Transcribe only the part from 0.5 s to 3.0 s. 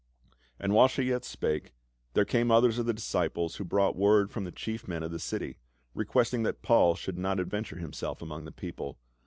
And while she yet spake, there came others of the